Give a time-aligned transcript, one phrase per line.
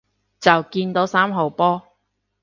[0.39, 1.83] 就見到三號波